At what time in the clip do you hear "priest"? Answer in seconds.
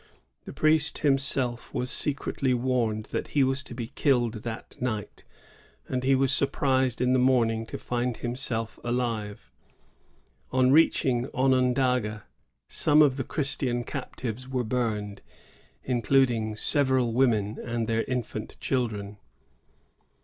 0.51-0.97